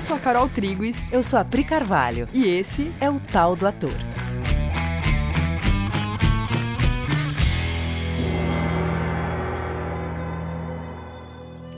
[0.00, 1.12] Eu sou a Carol Triguis.
[1.12, 2.26] Eu sou a Pri Carvalho.
[2.32, 3.92] E esse é o Tal do Ator.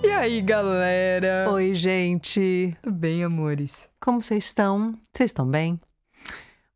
[0.05, 1.51] E aí, galera?
[1.51, 2.73] Oi, gente.
[2.81, 3.91] Tudo bem, amores?
[4.01, 4.97] Como vocês estão?
[5.13, 5.81] Vocês estão bem?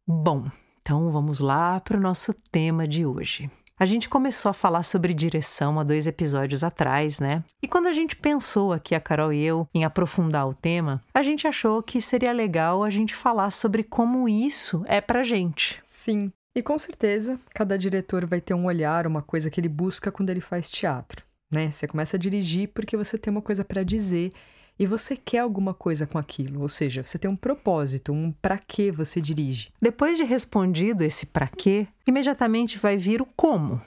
[0.04, 0.50] Bom,
[0.80, 3.48] então vamos lá para o nosso tema de hoje.
[3.78, 7.44] A gente começou a falar sobre direção há dois episódios atrás, né?
[7.62, 11.22] E quando a gente pensou aqui, a Carol e eu, em aprofundar o tema, a
[11.22, 15.82] gente achou que seria legal a gente falar sobre como isso é pra gente.
[15.86, 16.32] Sim.
[16.54, 20.30] E com certeza, cada diretor vai ter um olhar, uma coisa que ele busca quando
[20.30, 21.70] ele faz teatro, né?
[21.70, 24.32] Você começa a dirigir porque você tem uma coisa para dizer
[24.78, 28.58] e você quer alguma coisa com aquilo, ou seja, você tem um propósito, um para
[28.58, 29.70] que você dirige.
[29.80, 33.80] Depois de respondido esse para quê, imediatamente vai vir o como.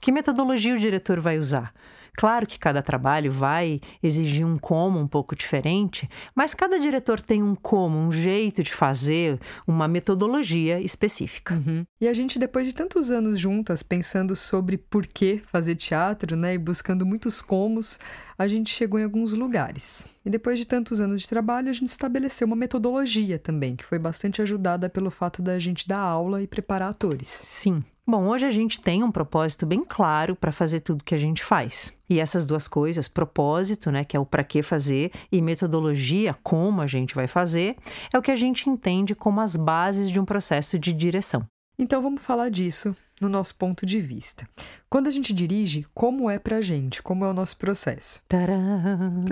[0.00, 1.72] Que metodologia o diretor vai usar?
[2.16, 7.42] Claro que cada trabalho vai exigir um como um pouco diferente, mas cada diretor tem
[7.42, 11.54] um como, um jeito de fazer, uma metodologia específica.
[11.54, 11.84] Uhum.
[12.00, 16.54] E a gente, depois de tantos anos juntas, pensando sobre por que fazer teatro, né,
[16.54, 17.98] e buscando muitos comos,
[18.38, 20.06] a gente chegou em alguns lugares.
[20.24, 23.98] E depois de tantos anos de trabalho, a gente estabeleceu uma metodologia também, que foi
[23.98, 27.28] bastante ajudada pelo fato da gente dar aula e preparar atores.
[27.28, 27.82] Sim.
[28.08, 31.42] Bom, hoje a gente tem um propósito bem claro para fazer tudo que a gente
[31.42, 31.92] faz.
[32.08, 36.80] E essas duas coisas, propósito, né, que é o para que fazer, e metodologia, como
[36.80, 37.74] a gente vai fazer,
[38.12, 41.44] é o que a gente entende como as bases de um processo de direção.
[41.76, 44.46] Então vamos falar disso no nosso ponto de vista.
[44.88, 47.02] Quando a gente dirige, como é pra gente?
[47.02, 48.22] Como é o nosso processo?
[48.28, 49.24] Tcharam.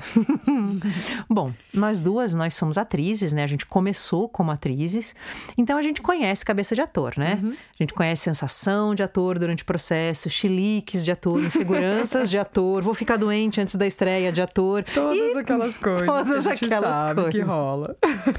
[1.30, 3.44] Bom, nós duas, nós somos atrizes, né?
[3.44, 5.14] A gente começou como atrizes,
[5.56, 7.38] então a gente conhece cabeça de ator, né?
[7.40, 7.52] Uhum.
[7.52, 12.82] A gente conhece sensação de ator durante o processo, chiliques de ator, inseguranças de ator,
[12.82, 14.84] vou ficar doente antes da estreia de ator.
[14.84, 15.38] Todas e...
[15.38, 16.06] aquelas coisas.
[16.06, 17.32] Todas aquelas coisas.
[17.32, 17.96] que rola.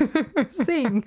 [0.52, 1.02] Sim.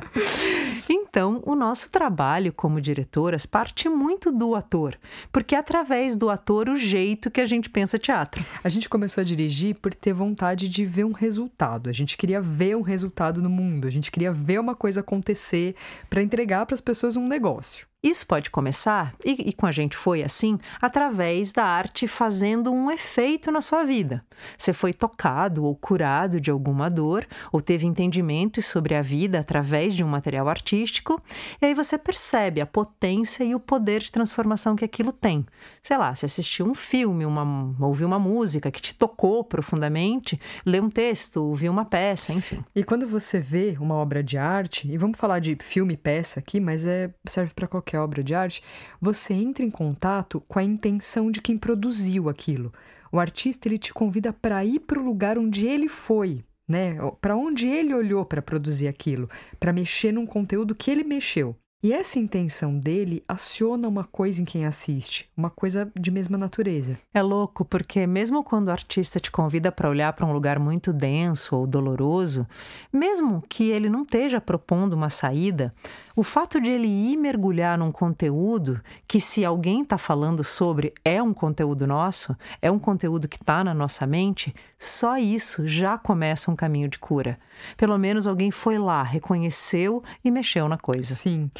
[0.88, 4.98] então, o nosso trabalho como diretoras parte muito do ator,
[5.32, 8.44] porque é através do ator o jeito que a gente pensa teatro.
[8.62, 11.90] A gente começou a dirigir por ter vontade de ver um resultado.
[11.90, 15.74] A gente queria ver um resultado no mundo, a gente queria ver uma coisa acontecer
[16.08, 17.89] para entregar para as pessoas um negócio.
[18.02, 22.90] Isso pode começar, e, e, com a gente foi assim, através da arte fazendo um
[22.90, 24.24] efeito na sua vida.
[24.56, 29.94] Você foi tocado ou curado de alguma dor, ou teve entendimentos sobre a vida através
[29.94, 31.20] de um material artístico,
[31.60, 35.44] e aí você percebe a potência e o poder de transformação que aquilo tem.
[35.82, 40.84] Sei lá, você assistiu um filme, uma, ouviu uma música que te tocou profundamente, leu
[40.84, 42.64] um texto, ouviu uma peça, enfim.
[42.74, 46.40] E quando você vê uma obra de arte, e vamos falar de filme e peça
[46.40, 48.62] aqui, mas é, serve para qualquer qualquer obra de arte,
[49.00, 52.72] você entra em contato com a intenção de quem produziu aquilo.
[53.10, 56.96] O artista ele te convida para ir para o lugar onde ele foi, né?
[57.20, 59.28] Para onde ele olhou para produzir aquilo,
[59.58, 61.56] para mexer num conteúdo que ele mexeu.
[61.82, 66.98] E essa intenção dele aciona uma coisa em quem assiste, uma coisa de mesma natureza.
[67.14, 70.92] É louco, porque mesmo quando o artista te convida para olhar para um lugar muito
[70.92, 72.46] denso ou doloroso,
[72.92, 75.74] mesmo que ele não esteja propondo uma saída,
[76.14, 81.22] o fato de ele ir mergulhar num conteúdo que, se alguém está falando sobre, é
[81.22, 86.50] um conteúdo nosso, é um conteúdo que está na nossa mente, só isso já começa
[86.50, 87.38] um caminho de cura.
[87.76, 91.14] Pelo menos alguém foi lá, reconheceu e mexeu na coisa.
[91.14, 91.50] Sim.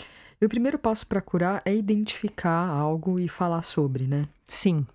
[0.41, 4.27] E o primeiro passo para curar é identificar algo e falar sobre, né?
[4.49, 4.87] Sim.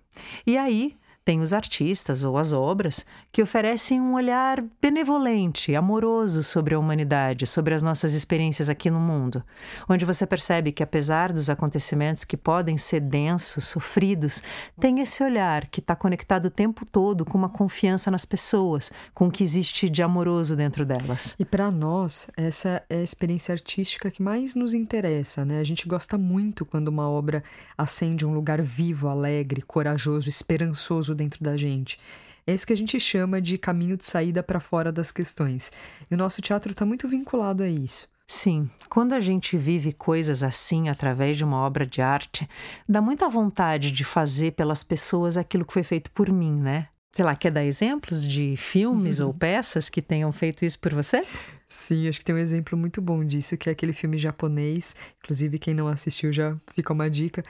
[0.46, 6.72] E aí, tem os artistas ou as obras que oferecem um olhar benevolente, amoroso sobre
[6.72, 9.42] a humanidade, sobre as nossas experiências aqui no mundo,
[9.88, 14.40] onde você percebe que, apesar dos acontecimentos que podem ser densos, sofridos,
[14.78, 19.26] tem esse olhar que está conectado o tempo todo com uma confiança nas pessoas, com
[19.26, 21.34] o que existe de amoroso dentro delas.
[21.40, 25.58] E para nós, essa é a experiência artística que mais nos interessa, né?
[25.58, 27.42] A gente gosta muito quando uma obra
[27.76, 31.98] acende um lugar vivo, alegre, corajoso, esperançoso dentro da gente.
[32.46, 35.72] É isso que a gente chama de caminho de saída para fora das questões.
[36.08, 38.08] E o nosso teatro está muito vinculado a isso.
[38.28, 42.48] Sim, quando a gente vive coisas assim através de uma obra de arte,
[42.88, 46.88] dá muita vontade de fazer pelas pessoas aquilo que foi feito por mim, né?
[47.12, 51.24] Sei lá, quer dar exemplos de filmes ou peças que tenham feito isso por você?
[51.68, 54.94] Sim, acho que tem um exemplo muito bom disso, que é aquele filme japonês.
[55.22, 57.42] Inclusive, quem não assistiu já fica uma dica.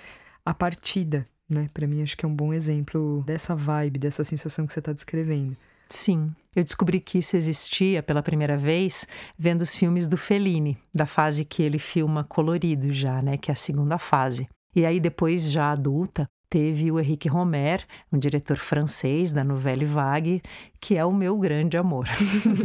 [0.44, 1.69] A Partida, né?
[1.72, 4.93] Para mim, acho que é um bom exemplo dessa vibe, dessa sensação que você está
[4.93, 5.56] descrevendo.
[5.88, 9.06] Sim, eu descobri que isso existia pela primeira vez
[9.38, 13.37] vendo os filmes do Fellini, da fase que ele filma colorido já, né?
[13.37, 14.48] Que é a segunda fase.
[14.75, 20.42] E aí, depois, já adulta, teve o Henrique Romer, um diretor francês da Nouvelle Vague,
[20.81, 22.06] que é o meu grande amor.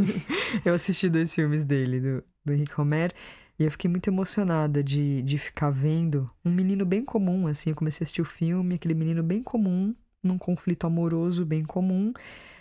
[0.65, 3.13] eu assisti dois filmes dele, do, do Henrique Romer,
[3.57, 7.69] e eu fiquei muito emocionada de, de ficar vendo um menino bem comum, assim.
[7.69, 12.13] Eu comecei a assistir o filme, aquele menino bem comum, num conflito amoroso bem comum,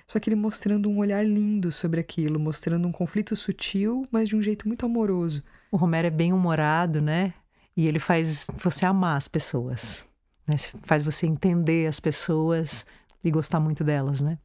[0.06, 4.36] só que ele mostrando um olhar lindo sobre aquilo, mostrando um conflito sutil, mas de
[4.36, 5.42] um jeito muito amoroso.
[5.70, 7.32] O Romero é bem humorado, né?
[7.76, 10.06] E ele faz você amar as pessoas,
[10.46, 10.56] né?
[10.82, 12.84] Faz você entender as pessoas
[13.22, 14.38] e gostar muito delas, né?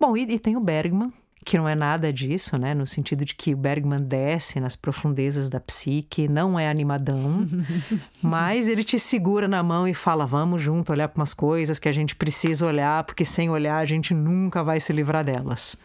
[0.00, 1.12] Bom, e, e tem o Bergman,
[1.44, 2.74] que não é nada disso, né?
[2.74, 7.46] No sentido de que o Bergman desce nas profundezas da psique, não é animadão,
[8.22, 11.88] mas ele te segura na mão e fala: vamos junto olhar para umas coisas que
[11.88, 15.76] a gente precisa olhar, porque sem olhar a gente nunca vai se livrar delas.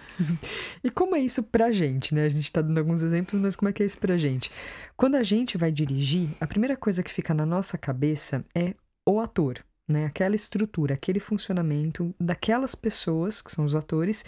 [0.83, 2.25] E como é isso pra gente, né?
[2.25, 4.51] A gente tá dando alguns exemplos, mas como é que é isso pra gente?
[4.95, 8.73] Quando a gente vai dirigir, a primeira coisa que fica na nossa cabeça é
[9.07, 9.63] o ator.
[9.85, 14.23] Né, aquela estrutura, aquele funcionamento daquelas pessoas, que são os atores,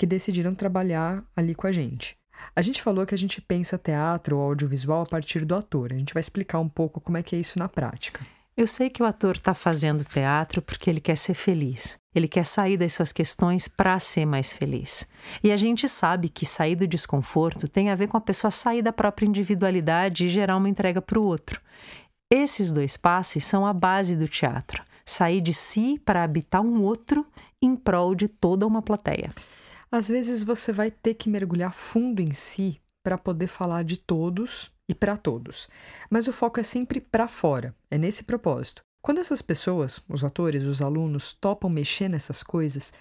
[0.00, 2.16] que decidiram trabalhar ali com a gente.
[2.56, 5.92] A gente falou que a gente pensa teatro ou audiovisual a partir do ator.
[5.92, 8.26] A gente vai explicar um pouco como é que é isso na prática.
[8.56, 11.98] Eu sei que o ator está fazendo teatro porque ele quer ser feliz.
[12.14, 15.06] Ele quer sair das suas questões para ser mais feliz.
[15.44, 18.80] E a gente sabe que sair do desconforto tem a ver com a pessoa sair
[18.80, 21.60] da própria individualidade e gerar uma entrega para o outro.
[22.32, 24.82] Esses dois passos são a base do teatro.
[25.04, 27.26] Sair de si para habitar um outro
[27.60, 29.28] em prol de toda uma plateia.
[29.92, 34.70] Às vezes você vai ter que mergulhar fundo em si para poder falar de todos
[34.88, 35.68] e para todos.
[36.08, 38.82] Mas o foco é sempre para fora, é nesse propósito.
[39.02, 42.92] Quando essas pessoas, os atores, os alunos, topam mexer nessas coisas,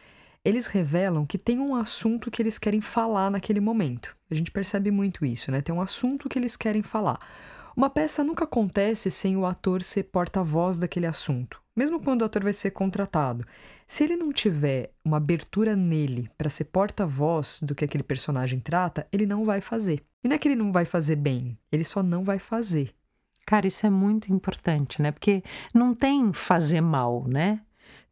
[0.43, 4.15] eles revelam que tem um assunto que eles querem falar naquele momento.
[4.31, 5.61] A gente percebe muito isso, né?
[5.61, 7.19] Tem um assunto que eles querem falar.
[7.75, 12.43] Uma peça nunca acontece sem o ator ser porta-voz daquele assunto mesmo quando o ator
[12.43, 13.45] vai ser contratado,
[13.87, 19.07] se ele não tiver uma abertura nele para ser porta-voz do que aquele personagem trata,
[19.13, 20.03] ele não vai fazer.
[20.21, 22.93] E não é que ele não vai fazer bem, ele só não vai fazer.
[23.45, 25.09] Cara, isso é muito importante, né?
[25.13, 25.41] Porque
[25.73, 27.61] não tem fazer mal, né?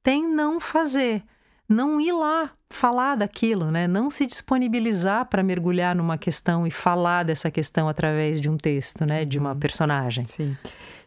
[0.01, 1.21] Tem não fazer
[1.67, 3.87] não ir lá falar daquilo, né?
[3.87, 9.05] Não se disponibilizar para mergulhar numa questão e falar dessa questão através de um texto,
[9.05, 9.25] né?
[9.25, 9.59] De uma uhum.
[9.59, 10.25] personagem.
[10.25, 10.57] Sim.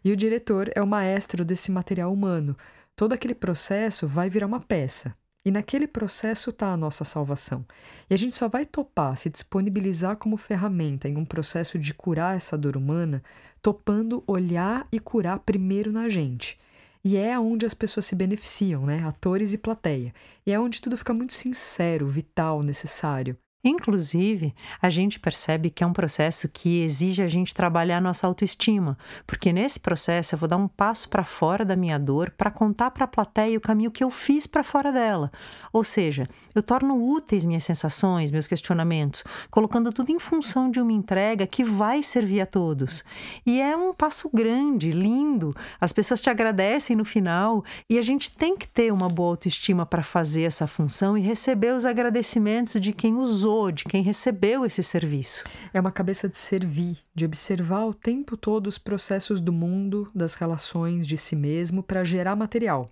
[0.04, 2.56] E o diretor é o maestro desse material humano.
[2.96, 5.14] Todo aquele processo vai virar uma peça.
[5.42, 7.64] E naquele processo está a nossa salvação.
[8.10, 12.36] E a gente só vai topar, se disponibilizar como ferramenta em um processo de curar
[12.36, 13.22] essa dor humana,
[13.62, 16.58] topando olhar e curar primeiro na gente.
[17.02, 19.02] E é onde as pessoas se beneficiam, né?
[19.04, 20.12] Atores e plateia.
[20.46, 23.36] E é onde tudo fica muito sincero, vital, necessário.
[23.62, 28.96] Inclusive, a gente percebe que é um processo que exige a gente trabalhar nossa autoestima,
[29.26, 32.90] porque nesse processo eu vou dar um passo para fora da minha dor para contar
[32.90, 35.30] para a plateia o caminho que eu fiz para fora dela.
[35.74, 40.92] Ou seja, eu torno úteis minhas sensações, meus questionamentos, colocando tudo em função de uma
[40.92, 43.04] entrega que vai servir a todos.
[43.44, 45.54] E é um passo grande, lindo.
[45.78, 49.84] As pessoas te agradecem no final e a gente tem que ter uma boa autoestima
[49.84, 54.64] para fazer essa função e receber os agradecimentos de quem usou usou, de quem recebeu
[54.64, 55.44] esse serviço.
[55.74, 60.34] É uma cabeça de servir, de observar o tempo todo os processos do mundo, das
[60.34, 62.90] relações, de si mesmo, para gerar material.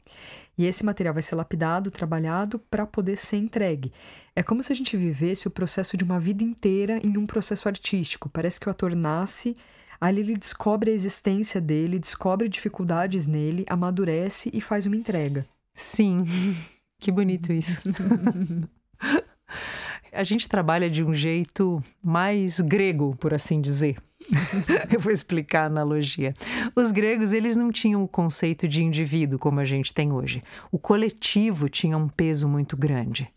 [0.57, 3.93] E esse material vai ser lapidado, trabalhado para poder ser entregue.
[4.35, 7.69] É como se a gente vivesse o processo de uma vida inteira em um processo
[7.69, 8.29] artístico.
[8.29, 9.57] Parece que o ator nasce,
[10.01, 15.47] ali ele descobre a existência dele, descobre dificuldades nele, amadurece e faz uma entrega.
[15.75, 16.25] Sim,
[16.99, 17.81] que bonito isso.
[20.13, 23.97] A gente trabalha de um jeito mais grego, por assim dizer.
[24.93, 26.35] Eu vou explicar a analogia.
[26.75, 30.43] Os gregos, eles não tinham o conceito de indivíduo como a gente tem hoje.
[30.73, 33.29] O coletivo tinha um peso muito grande.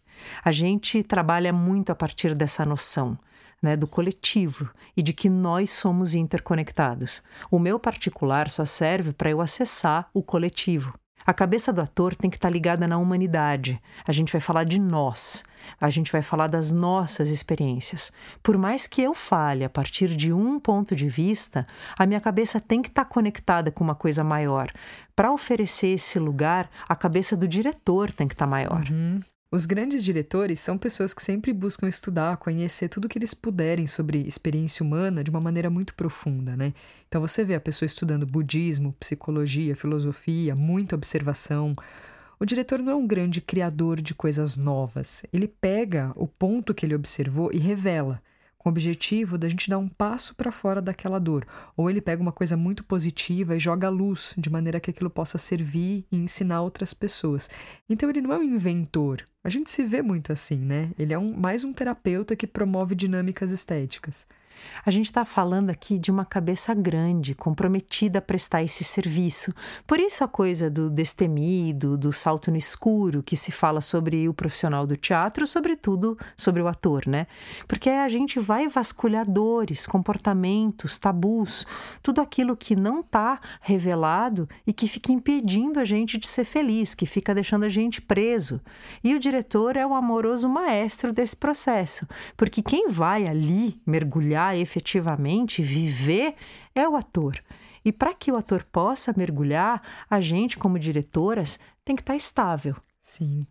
[0.43, 3.17] A gente trabalha muito a partir dessa noção.
[3.63, 7.21] Né, do coletivo e de que nós somos interconectados.
[7.51, 10.97] O meu particular só serve para eu acessar o coletivo.
[11.25, 13.81] A cabeça do ator tem que estar tá ligada na humanidade.
[14.05, 15.43] A gente vai falar de nós.
[15.79, 18.11] A gente vai falar das nossas experiências.
[18.41, 22.59] Por mais que eu fale a partir de um ponto de vista, a minha cabeça
[22.59, 24.71] tem que estar tá conectada com uma coisa maior.
[25.15, 28.83] Para oferecer esse lugar, a cabeça do diretor tem que estar tá maior.
[28.89, 29.21] Uhum.
[29.53, 33.85] Os grandes diretores são pessoas que sempre buscam estudar, conhecer tudo o que eles puderem
[33.85, 36.73] sobre experiência humana de uma maneira muito profunda, né?
[37.09, 41.75] Então você vê a pessoa estudando budismo, psicologia, filosofia, muita observação.
[42.39, 45.23] O diretor não é um grande criador de coisas novas.
[45.33, 48.23] Ele pega o ponto que ele observou e revela.
[48.61, 51.47] Com o objetivo da gente dar um passo para fora daquela dor.
[51.75, 55.09] Ou ele pega uma coisa muito positiva e joga a luz, de maneira que aquilo
[55.09, 57.49] possa servir e ensinar outras pessoas.
[57.89, 59.25] Então ele não é um inventor.
[59.43, 60.91] A gente se vê muito assim, né?
[60.99, 64.27] Ele é um, mais um terapeuta que promove dinâmicas estéticas.
[64.85, 69.53] A gente está falando aqui de uma cabeça grande, comprometida a prestar esse serviço.
[69.85, 74.33] Por isso a coisa do destemido, do salto no escuro, que se fala sobre o
[74.33, 77.27] profissional do teatro, sobretudo sobre o ator, né?
[77.67, 81.65] Porque a gente vai vasculhar dores, comportamentos, tabus,
[82.01, 86.95] tudo aquilo que não está revelado e que fica impedindo a gente de ser feliz,
[86.95, 88.61] que fica deixando a gente preso.
[89.03, 95.61] E o diretor é o amoroso maestro desse processo, porque quem vai ali mergulhar efetivamente
[95.61, 96.35] viver
[96.73, 97.41] é o ator.
[97.83, 102.17] E para que o ator possa mergulhar, a gente, como diretoras, tem que estar tá
[102.17, 102.75] estável.
[103.01, 103.45] Sim.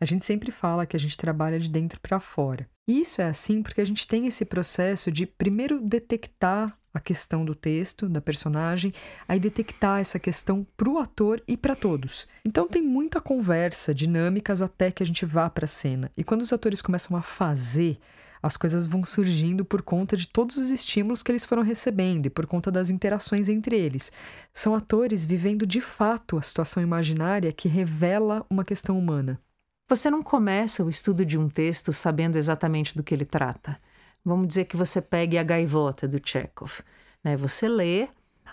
[0.00, 2.66] A gente sempre fala que a gente trabalha de dentro para fora.
[2.88, 7.44] E isso é assim porque a gente tem esse processo de primeiro detectar a questão
[7.44, 8.94] do texto, da personagem,
[9.26, 12.28] aí detectar essa questão para o ator e para todos.
[12.44, 16.10] Então tem muita conversa, dinâmicas até que a gente vá para a cena.
[16.16, 17.98] E quando os atores começam a fazer,
[18.44, 22.30] as coisas vão surgindo por conta de todos os estímulos que eles foram recebendo e
[22.30, 24.12] por conta das interações entre eles.
[24.52, 29.40] São atores vivendo de fato a situação imaginária que revela uma questão humana.
[29.88, 33.80] Você não começa o estudo de um texto sabendo exatamente do que ele trata.
[34.22, 36.80] Vamos dizer que você pegue a gaivota do Chekhov.
[37.24, 37.38] Né?
[37.38, 38.08] Você lê,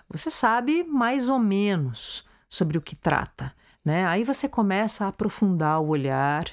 [0.10, 3.54] você sabe mais ou menos sobre o que trata.
[3.84, 4.06] Né?
[4.06, 6.46] Aí você começa a aprofundar o olhar,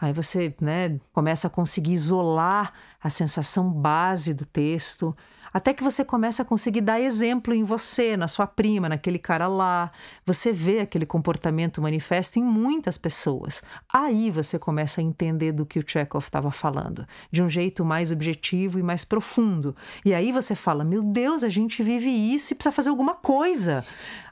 [0.00, 5.16] Aí você né, começa a conseguir isolar a sensação base do texto,
[5.54, 9.46] até que você começa a conseguir dar exemplo em você, na sua prima, naquele cara
[9.46, 9.92] lá.
[10.26, 13.62] Você vê aquele comportamento manifesto em muitas pessoas.
[13.92, 18.10] Aí você começa a entender do que o Chekhov estava falando, de um jeito mais
[18.10, 19.76] objetivo e mais profundo.
[20.04, 23.84] E aí você fala: meu Deus, a gente vive isso e precisa fazer alguma coisa.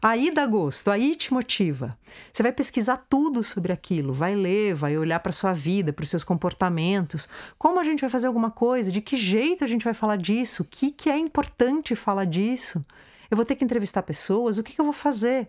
[0.03, 1.97] Aí dá gosto, aí te motiva.
[2.33, 6.11] Você vai pesquisar tudo sobre aquilo, vai ler, vai olhar para sua vida, para os
[6.11, 9.95] seus comportamentos, como a gente vai fazer alguma coisa, de que jeito a gente vai
[9.95, 12.85] falar disso, o que, que é importante falar disso.
[13.31, 15.49] Eu vou ter que entrevistar pessoas, o que, que eu vou fazer?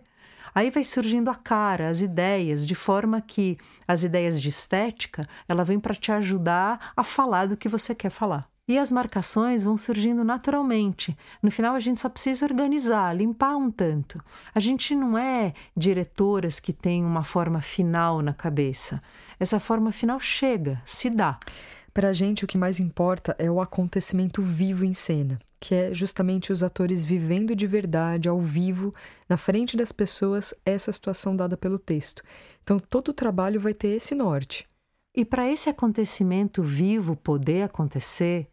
[0.54, 5.64] Aí vai surgindo a cara, as ideias, de forma que as ideias de estética, ela
[5.64, 8.48] vem para te ajudar a falar do que você quer falar.
[8.66, 11.14] E as marcações vão surgindo naturalmente.
[11.42, 14.22] No final, a gente só precisa organizar, limpar um tanto.
[14.54, 19.02] A gente não é diretoras que têm uma forma final na cabeça.
[19.38, 21.38] Essa forma final chega, se dá.
[21.92, 25.94] Para a gente, o que mais importa é o acontecimento vivo em cena, que é
[25.94, 28.94] justamente os atores vivendo de verdade, ao vivo,
[29.26, 32.22] na frente das pessoas, essa situação dada pelo texto.
[32.62, 34.68] Então, todo o trabalho vai ter esse norte.
[35.16, 38.46] E para esse acontecimento vivo poder acontecer,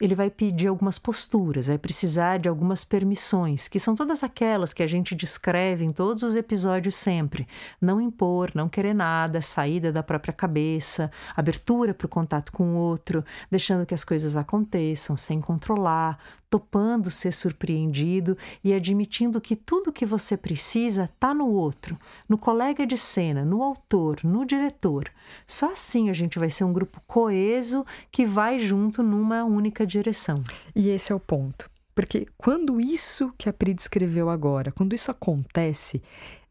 [0.00, 4.82] ele vai pedir algumas posturas, vai precisar de algumas permissões, que são todas aquelas que
[4.82, 7.46] a gente descreve em todos os episódios sempre.
[7.80, 12.76] Não impor, não querer nada, saída da própria cabeça, abertura para o contato com o
[12.76, 16.18] outro, deixando que as coisas aconteçam sem controlar,
[16.54, 22.86] topando ser surpreendido e admitindo que tudo que você precisa está no outro, no colega
[22.86, 25.10] de cena, no autor, no diretor.
[25.44, 30.44] Só assim a gente vai ser um grupo coeso que vai junto numa única direção.
[30.76, 31.68] E esse é o ponto.
[31.92, 36.00] Porque quando isso que a Pri descreveu agora, quando isso acontece,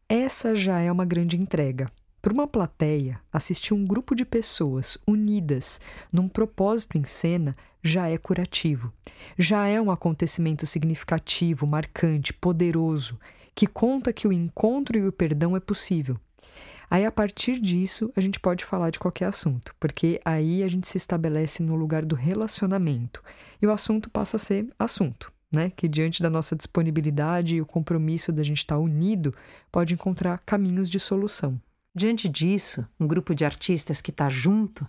[0.06, 1.90] essa já é uma grande entrega.
[2.24, 5.78] Para uma plateia, assistir um grupo de pessoas unidas
[6.10, 8.90] num propósito em cena já é curativo.
[9.38, 13.20] Já é um acontecimento significativo, marcante, poderoso,
[13.54, 16.18] que conta que o encontro e o perdão é possível.
[16.88, 20.88] Aí, a partir disso, a gente pode falar de qualquer assunto, porque aí a gente
[20.88, 23.22] se estabelece no lugar do relacionamento
[23.60, 25.30] e o assunto passa a ser assunto.
[25.54, 29.32] Né, que diante da nossa disponibilidade e o compromisso da gente estar unido,
[29.70, 31.60] pode encontrar caminhos de solução.
[31.94, 34.84] Diante disso, um grupo de artistas que está junto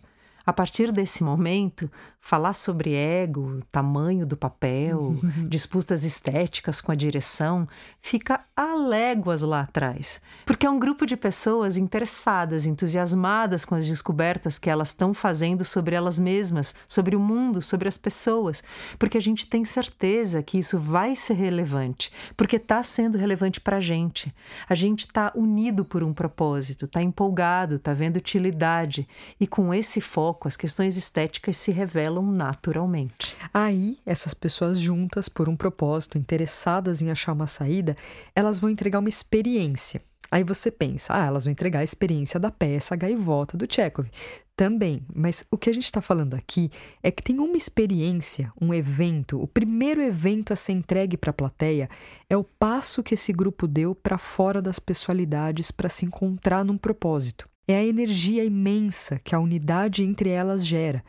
[0.45, 5.15] a partir desse momento, falar sobre ego, tamanho do papel,
[5.47, 7.67] disputas estéticas com a direção,
[8.01, 10.21] fica a léguas lá atrás.
[10.45, 15.65] Porque é um grupo de pessoas interessadas, entusiasmadas com as descobertas que elas estão fazendo
[15.65, 18.63] sobre elas mesmas, sobre o mundo, sobre as pessoas.
[18.99, 23.77] Porque a gente tem certeza que isso vai ser relevante, porque está sendo relevante para
[23.77, 24.33] a gente.
[24.67, 29.07] A gente está unido por um propósito, está empolgado, está vendo utilidade.
[29.39, 33.35] E com esse foco, foco, as questões estéticas se revelam naturalmente.
[33.53, 37.95] Aí, essas pessoas juntas por um propósito, interessadas em achar uma saída,
[38.35, 40.01] elas vão entregar uma experiência.
[40.29, 44.09] Aí você pensa, ah, elas vão entregar a experiência da peça A Gaivota do Chekhov.
[44.57, 46.71] Também, mas o que a gente está falando aqui
[47.03, 51.33] é que tem uma experiência, um evento, o primeiro evento a ser entregue para a
[51.33, 51.89] plateia
[52.29, 56.77] é o passo que esse grupo deu para fora das pessoalidades para se encontrar num
[56.77, 57.47] propósito.
[57.67, 61.03] É a energia imensa que a unidade entre elas gera.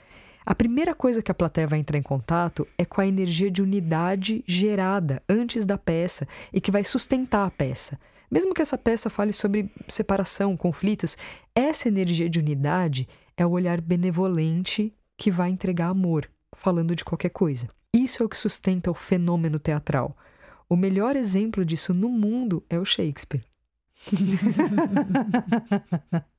[0.44, 3.60] A primeira coisa que a plateia vai entrar em contato é com a energia de
[3.60, 7.98] unidade gerada antes da peça e que vai sustentar a peça.
[8.30, 11.18] Mesmo que essa peça fale sobre separação, conflitos,
[11.54, 17.30] essa energia de unidade é o olhar benevolente que vai entregar amor, falando de qualquer
[17.30, 17.68] coisa.
[17.92, 20.16] Isso é o que sustenta o fenômeno teatral.
[20.68, 23.44] O melhor exemplo disso no mundo é o Shakespeare.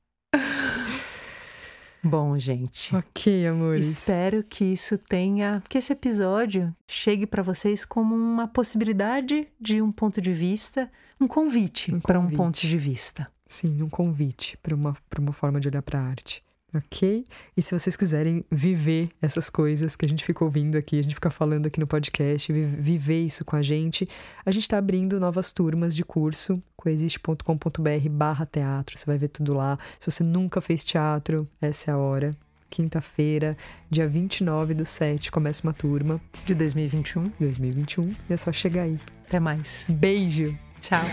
[2.02, 2.94] Bom, gente.
[2.94, 3.86] Ok, amores.
[3.86, 9.90] Espero que isso tenha, que esse episódio chegue para vocês como uma possibilidade de um
[9.90, 10.90] ponto de vista,
[11.20, 13.28] um convite, um para um ponto de vista.
[13.46, 16.42] Sim, um convite para uma, uma forma de olhar para a arte
[16.74, 17.24] ok?
[17.56, 21.14] E se vocês quiserem viver essas coisas que a gente fica ouvindo aqui, a gente
[21.14, 24.08] fica falando aqui no podcast, viver isso com a gente,
[24.44, 29.54] a gente está abrindo novas turmas de curso, coexiste.com.br barra teatro, você vai ver tudo
[29.54, 29.78] lá.
[29.98, 32.36] Se você nunca fez teatro, essa é a hora.
[32.70, 33.56] Quinta-feira,
[33.90, 36.20] dia 29 do 7, começa uma turma.
[36.44, 37.32] De 2021.
[37.40, 38.14] 2021.
[38.28, 38.98] E é só chegar aí.
[39.26, 39.86] Até mais.
[39.88, 40.54] Beijo.
[40.80, 41.04] Tchau.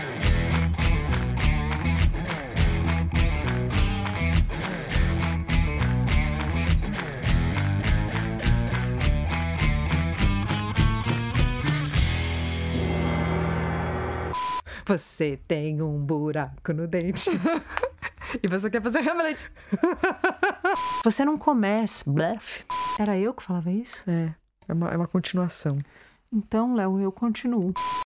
[14.86, 17.28] Você tem um buraco no dente.
[18.40, 19.50] e você quer fazer Hamlet.
[21.02, 22.08] você não começa.
[22.08, 22.64] Bluff.
[22.98, 24.08] Era eu que falava isso?
[24.08, 24.32] É.
[24.68, 25.78] É uma, é uma continuação.
[26.32, 27.72] Então, Léo, eu continuo.